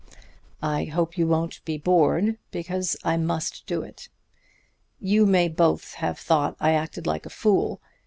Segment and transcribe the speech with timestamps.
[0.63, 4.09] I hope you won't be bored, because I must do it.
[4.99, 7.79] You may both have thought I acted like a fool.